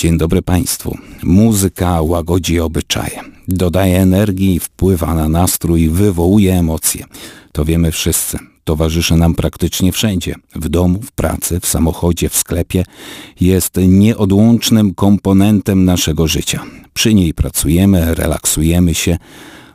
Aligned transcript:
Dzień 0.00 0.18
dobry 0.18 0.42
Państwu. 0.42 0.98
Muzyka 1.22 2.02
łagodzi 2.02 2.60
obyczaje, 2.60 3.20
dodaje 3.48 4.00
energii, 4.00 4.60
wpływa 4.60 5.14
na 5.14 5.28
nastrój, 5.28 5.88
wywołuje 5.88 6.58
emocje. 6.58 7.04
To 7.52 7.64
wiemy 7.64 7.92
wszyscy. 7.92 8.38
Towarzyszy 8.64 9.14
nam 9.14 9.34
praktycznie 9.34 9.92
wszędzie. 9.92 10.34
W 10.54 10.68
domu, 10.68 11.00
w 11.02 11.12
pracy, 11.12 11.60
w 11.60 11.66
samochodzie, 11.66 12.28
w 12.28 12.36
sklepie. 12.36 12.84
Jest 13.40 13.76
nieodłącznym 13.88 14.94
komponentem 14.94 15.84
naszego 15.84 16.28
życia. 16.28 16.62
Przy 16.94 17.14
niej 17.14 17.34
pracujemy, 17.34 18.14
relaksujemy 18.14 18.94
się. 18.94 19.18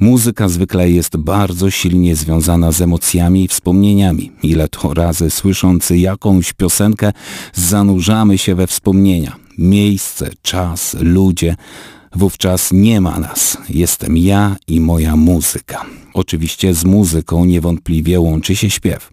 Muzyka 0.00 0.48
zwykle 0.48 0.90
jest 0.90 1.16
bardzo 1.16 1.70
silnie 1.70 2.16
związana 2.16 2.72
z 2.72 2.82
emocjami 2.82 3.44
i 3.44 3.48
wspomnieniami. 3.48 4.32
Ile 4.42 4.68
to 4.68 4.94
razy 4.94 5.30
słysząc 5.30 5.90
jakąś 5.90 6.52
piosenkę 6.52 7.12
zanurzamy 7.54 8.38
się 8.38 8.54
we 8.54 8.66
wspomnienia. 8.66 9.39
Miejsce, 9.60 10.30
czas, 10.42 10.96
ludzie. 11.00 11.56
Wówczas 12.12 12.72
nie 12.72 13.00
ma 13.00 13.18
nas. 13.18 13.58
Jestem 13.68 14.16
ja 14.16 14.56
i 14.68 14.80
moja 14.80 15.16
muzyka. 15.16 15.84
Oczywiście 16.14 16.74
z 16.74 16.84
muzyką 16.84 17.44
niewątpliwie 17.44 18.20
łączy 18.20 18.56
się 18.56 18.70
śpiew. 18.70 19.12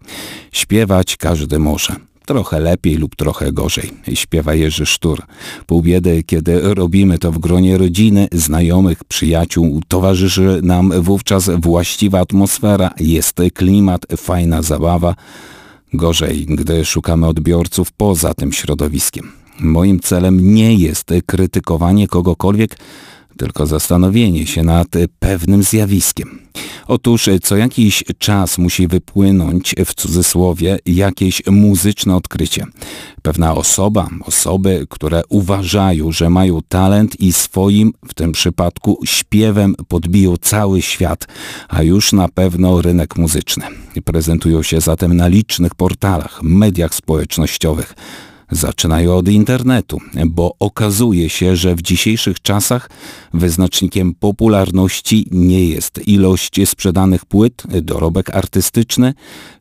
Śpiewać 0.52 1.16
każdy 1.16 1.58
może. 1.58 1.96
Trochę 2.26 2.60
lepiej 2.60 2.96
lub 2.96 3.16
trochę 3.16 3.52
gorzej. 3.52 3.90
Śpiewa 4.14 4.54
Jerzy 4.54 4.86
Sztur. 4.86 5.22
Pół 5.66 5.82
biedy, 5.82 6.22
kiedy 6.22 6.74
robimy 6.74 7.18
to 7.18 7.32
w 7.32 7.38
gronie 7.38 7.78
rodziny, 7.78 8.28
znajomych, 8.32 9.04
przyjaciół, 9.04 9.82
towarzyszy 9.88 10.60
nam 10.62 11.02
wówczas 11.02 11.50
właściwa 11.50 12.20
atmosfera, 12.20 12.90
jest 13.00 13.36
klimat, 13.54 14.06
fajna 14.16 14.62
zabawa. 14.62 15.14
Gorzej, 15.92 16.46
gdy 16.46 16.84
szukamy 16.84 17.26
odbiorców 17.26 17.92
poza 17.92 18.34
tym 18.34 18.52
środowiskiem. 18.52 19.32
Moim 19.60 20.00
celem 20.00 20.54
nie 20.54 20.74
jest 20.74 21.10
krytykowanie 21.26 22.08
kogokolwiek, 22.08 22.78
tylko 23.36 23.66
zastanowienie 23.66 24.46
się 24.46 24.62
nad 24.62 24.88
pewnym 25.18 25.62
zjawiskiem. 25.62 26.38
Otóż 26.86 27.28
co 27.42 27.56
jakiś 27.56 28.04
czas 28.18 28.58
musi 28.58 28.88
wypłynąć 28.88 29.74
w 29.86 29.94
cudzysłowie 29.94 30.78
jakieś 30.86 31.42
muzyczne 31.46 32.16
odkrycie. 32.16 32.66
Pewna 33.22 33.54
osoba, 33.54 34.08
osoby, 34.24 34.86
które 34.90 35.22
uważają, 35.28 36.12
że 36.12 36.30
mają 36.30 36.60
talent 36.68 37.20
i 37.20 37.32
swoim, 37.32 37.92
w 38.08 38.14
tym 38.14 38.32
przypadku 38.32 39.00
śpiewem 39.04 39.74
podbiją 39.88 40.36
cały 40.36 40.82
świat, 40.82 41.28
a 41.68 41.82
już 41.82 42.12
na 42.12 42.28
pewno 42.28 42.82
rynek 42.82 43.16
muzyczny. 43.16 43.64
Prezentują 44.04 44.62
się 44.62 44.80
zatem 44.80 45.16
na 45.16 45.28
licznych 45.28 45.74
portalach, 45.74 46.42
mediach 46.42 46.94
społecznościowych. 46.94 47.94
Zaczynają 48.50 49.16
od 49.16 49.28
internetu, 49.28 49.98
bo 50.26 50.54
okazuje 50.58 51.28
się, 51.28 51.56
że 51.56 51.74
w 51.74 51.82
dzisiejszych 51.82 52.42
czasach 52.42 52.90
wyznacznikiem 53.34 54.14
popularności 54.14 55.26
nie 55.30 55.64
jest 55.64 56.08
ilość 56.08 56.68
sprzedanych 56.68 57.24
płyt, 57.26 57.62
dorobek 57.82 58.30
artystyczny, 58.30 59.14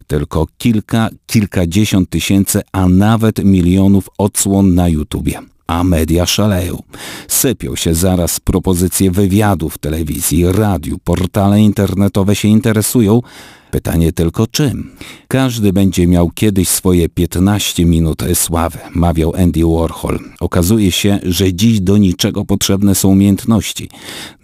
tylko 0.08 0.47
kilka, 0.58 1.09
kilkadziesiąt 1.25 2.09
tysięcy, 2.09 2.61
a 2.71 2.88
nawet 2.88 3.43
milionów 3.43 4.09
odsłon 4.17 4.75
na 4.75 4.89
YouTubie 4.89 5.39
a 5.67 5.83
media 5.83 6.25
szaleją. 6.25 6.83
Sypią 7.27 7.75
się 7.75 7.95
zaraz 7.95 8.39
propozycje 8.39 9.11
wywiadów 9.11 9.77
telewizji, 9.77 10.52
radiu, 10.52 10.97
portale 11.03 11.61
internetowe 11.61 12.35
się 12.35 12.47
interesują, 12.47 13.21
Pytanie 13.78 14.11
tylko 14.11 14.47
czym? 14.47 14.92
Każdy 15.28 15.73
będzie 15.73 16.08
miał 16.08 16.30
kiedyś 16.30 16.70
swoje 16.70 17.09
15 17.09 17.86
minut 17.86 18.23
sławy, 18.33 18.80
mawiał 18.95 19.36
Andy 19.36 19.59
Warhol. 19.66 20.20
Okazuje 20.39 20.92
się, 20.92 21.20
że 21.23 21.53
dziś 21.53 21.80
do 21.80 21.98
niczego 21.98 22.45
potrzebne 22.45 22.95
są 22.95 23.09
umiejętności. 23.09 23.89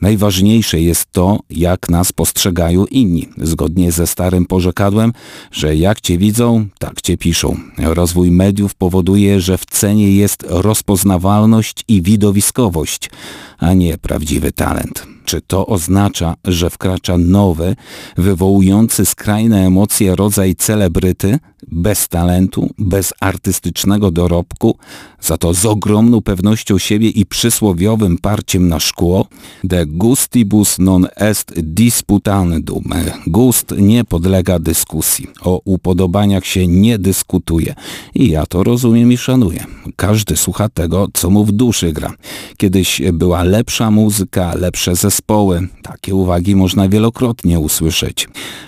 Najważniejsze 0.02 0.82
jest 0.82 1.06
to, 1.12 1.40
jak 1.50 1.90
nas 1.90 2.12
postrzegają 2.12 2.86
inni. 2.86 3.28
Zgodnie 3.38 3.92
ze 3.92 4.08
starym 4.08 4.46
porzekadłem, 4.46 5.14
że 5.52 5.76
jak 5.76 6.02
cię 6.02 6.18
widzą, 6.18 6.66
tak 6.80 7.02
cię 7.02 7.18
piszą. 7.18 7.58
Rozwój 7.78 8.32
mediów 8.32 8.76
powoduje, 8.76 9.42
że 9.42 9.58
w 9.58 9.66
cenie 9.66 10.12
jest 10.16 10.46
rozpoznawalność 10.50 11.84
i 11.88 12.02
widowiskowość, 12.02 13.10
a 13.58 13.74
nie 13.74 13.98
prawdziwy 13.98 14.52
talent. 14.52 15.13
Czy 15.26 15.42
to 15.42 15.66
oznacza, 15.68 16.36
że 16.46 16.70
wkracza 16.70 17.18
nowy, 17.18 17.76
wywołujący 18.18 19.06
skrajne 19.06 19.66
emocje 19.66 20.16
rodzaj 20.16 20.56
celebryty, 20.56 21.40
bez 21.72 22.08
talentu, 22.08 22.70
bez 22.78 23.14
artystycznego 23.20 24.12
dorobku, 24.12 24.78
za 25.22 25.38
to 25.38 25.54
z 25.54 25.66
ogromną 25.66 26.22
pewnością 26.22 26.78
siebie 26.78 27.10
i 27.10 27.26
przysłowiowym 27.26 28.18
parciem 28.18 28.68
na 28.68 28.80
szkło? 28.80 29.28
De 29.64 29.86
gustibus 29.86 30.80
non 30.80 31.08
est 31.16 31.54
disputandum. 31.60 32.84
Gust 33.28 33.74
nie 33.78 34.04
podlega 34.04 34.60
dyskusji. 34.60 35.28
O 35.42 35.62
upodobaniach 35.66 36.46
się 36.46 36.68
nie 36.68 37.00
dyskutuje. 37.00 37.76
I 38.16 38.30
ja 38.30 38.46
to 38.46 38.64
rozumiem 38.64 39.12
i 39.12 39.18
szanuję. 39.18 39.66
Każdy 39.96 40.38
słucha 40.38 40.70
tego, 40.70 41.08
co 41.14 41.30
mu 41.30 41.46
w 41.46 41.52
duszy 41.52 41.92
gra. 41.94 42.14
Kiedyś 42.58 43.02
była 43.14 43.44
lepsza 43.44 43.92
muzyka, 43.92 44.56
lepsze 44.56 44.96
zespoły. 44.96 45.68
Takie 45.82 46.16
uwagi 46.16 46.56
można 46.56 46.90
wielokrotnie 46.90 47.60
usłyszeć. 47.60 48.28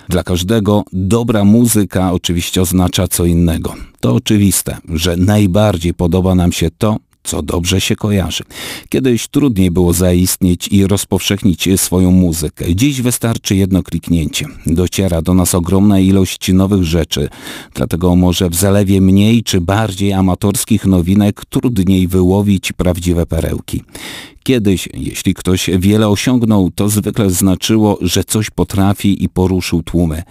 Dla 0.09 0.23
każdego 0.23 0.83
dobra 0.93 1.43
muzyka 1.43 2.11
oczywiście 2.11 2.61
oznacza 2.61 2.84
co 3.07 3.25
innego. 3.25 3.75
To 3.99 4.15
oczywiste, 4.15 4.77
że 4.93 5.17
najbardziej 5.17 5.93
podoba 5.93 6.35
nam 6.35 6.51
się 6.51 6.69
to, 6.77 6.97
co 7.25 7.41
dobrze 7.41 7.81
się 7.81 7.95
kojarzy. 7.95 8.43
Kiedyś 8.89 9.27
trudniej 9.27 9.71
było 9.71 9.93
zaistnieć 9.93 10.67
i 10.67 10.87
rozpowszechnić 10.87 11.69
swoją 11.75 12.11
muzykę. 12.11 12.75
Dziś 12.75 13.01
wystarczy 13.01 13.55
jedno 13.55 13.83
kliknięcie. 13.83 14.45
Dociera 14.65 15.21
do 15.21 15.33
nas 15.33 15.55
ogromna 15.55 15.99
ilość 15.99 16.53
nowych 16.53 16.83
rzeczy, 16.83 17.29
dlatego 17.73 18.15
może 18.15 18.49
w 18.49 18.55
zalewie 18.55 19.01
mniej 19.01 19.43
czy 19.43 19.61
bardziej 19.61 20.13
amatorskich 20.13 20.85
nowinek 20.85 21.45
trudniej 21.45 22.07
wyłowić 22.07 22.71
prawdziwe 22.71 23.25
perełki. 23.25 23.83
Kiedyś, 24.43 24.89
jeśli 24.93 25.33
ktoś 25.33 25.69
wiele 25.79 26.07
osiągnął, 26.09 26.71
to 26.71 26.89
zwykle 26.89 27.29
znaczyło, 27.29 27.97
że 28.01 28.23
coś 28.23 28.49
potrafi 28.49 29.23
i 29.23 29.29
poruszył 29.29 29.83
tłumy. 29.83 30.23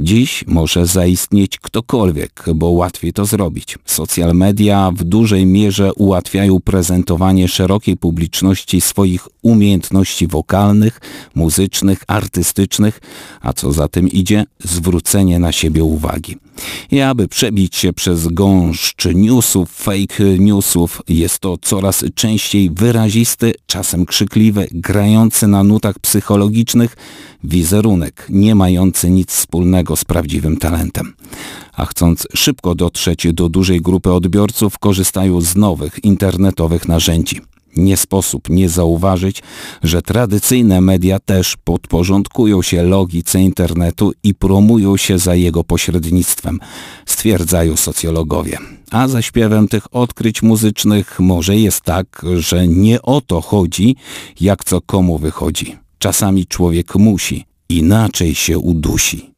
Dziś 0.00 0.44
może 0.46 0.86
zaistnieć 0.86 1.58
ktokolwiek, 1.58 2.44
bo 2.54 2.70
łatwiej 2.70 3.12
to 3.12 3.24
zrobić. 3.24 3.78
Social 3.84 4.34
media 4.34 4.90
w 4.96 5.04
dużej 5.04 5.46
mierze 5.46 5.94
ułatwiają 5.94 6.60
prezentowanie 6.60 7.48
szerokiej 7.48 7.96
publiczności 7.96 8.80
swoich 8.80 9.28
umiejętności 9.42 10.26
wokalnych, 10.26 11.00
muzycznych, 11.34 12.02
artystycznych, 12.06 13.00
a 13.40 13.52
co 13.52 13.72
za 13.72 13.88
tym 13.88 14.08
idzie, 14.08 14.44
zwrócenie 14.64 15.38
na 15.38 15.52
siebie 15.52 15.84
uwagi. 15.84 16.36
I 16.90 17.00
aby 17.00 17.28
przebić 17.28 17.76
się 17.76 17.92
przez 17.92 18.28
gąszcz 18.28 19.04
newsów, 19.14 19.70
fake 19.70 20.24
newsów, 20.38 21.02
jest 21.08 21.38
to 21.38 21.58
coraz 21.62 22.04
częściej 22.14 22.70
wyrazisty, 22.70 23.54
czasem 23.66 24.06
krzykliwy, 24.06 24.68
grający 24.72 25.46
na 25.46 25.64
nutach 25.64 25.98
psychologicznych 25.98 26.96
wizerunek, 27.44 28.26
nie 28.30 28.54
mający 28.54 29.10
nic 29.10 29.30
wspólnego 29.30 29.83
z 29.96 30.04
prawdziwym 30.04 30.56
talentem. 30.56 31.14
A 31.72 31.86
chcąc 31.86 32.26
szybko 32.34 32.74
dotrzeć 32.74 33.26
do 33.32 33.48
dużej 33.48 33.80
grupy 33.80 34.12
odbiorców, 34.12 34.78
korzystają 34.78 35.40
z 35.40 35.56
nowych 35.56 36.04
internetowych 36.04 36.88
narzędzi. 36.88 37.40
Nie 37.76 37.96
sposób 37.96 38.48
nie 38.48 38.68
zauważyć, 38.68 39.42
że 39.82 40.02
tradycyjne 40.02 40.80
media 40.80 41.18
też 41.18 41.56
podporządkują 41.64 42.62
się 42.62 42.82
logice 42.82 43.40
internetu 43.40 44.12
i 44.22 44.34
promują 44.34 44.96
się 44.96 45.18
za 45.18 45.34
jego 45.34 45.64
pośrednictwem, 45.64 46.60
stwierdzają 47.06 47.76
socjologowie. 47.76 48.58
A 48.90 49.08
ze 49.08 49.22
śpiewem 49.22 49.68
tych 49.68 49.94
odkryć 49.94 50.42
muzycznych 50.42 51.20
może 51.20 51.56
jest 51.56 51.80
tak, 51.80 52.26
że 52.38 52.68
nie 52.68 53.02
o 53.02 53.20
to 53.20 53.40
chodzi, 53.40 53.96
jak 54.40 54.64
co 54.64 54.80
komu 54.80 55.18
wychodzi. 55.18 55.76
Czasami 55.98 56.46
człowiek 56.46 56.94
musi, 56.94 57.44
inaczej 57.68 58.34
się 58.34 58.58
udusi. 58.58 59.33